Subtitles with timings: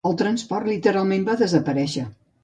[0.09, 2.07] El transport, literalment, va desaparèixer.